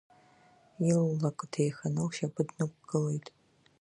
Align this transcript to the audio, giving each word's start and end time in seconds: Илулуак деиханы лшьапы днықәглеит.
Илулуак 0.89 1.39
деиханы 1.51 2.01
лшьапы 2.07 2.41
днықәглеит. 2.47 3.25